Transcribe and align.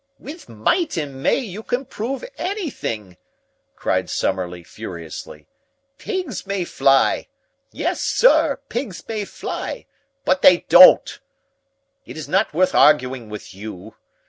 "With 0.17 0.49
'might' 0.49 0.97
and 0.97 1.21
'may' 1.21 1.35
you 1.41 1.61
can 1.61 1.85
prove 1.85 2.25
anything," 2.39 3.17
cried 3.75 4.09
Summerlee 4.09 4.63
furiously. 4.63 5.45
"Pigs 5.99 6.47
may 6.47 6.63
fly. 6.65 7.27
Yes, 7.71 8.01
sir, 8.01 8.59
pigs 8.67 9.07
may 9.07 9.25
fly 9.25 9.85
but 10.25 10.41
they 10.41 10.65
don't. 10.69 11.19
It 12.07 12.17
is 12.17 12.27
not 12.27 12.51
worth 12.51 12.73
arguing 12.73 13.29
with 13.29 13.53
you. 13.53 13.93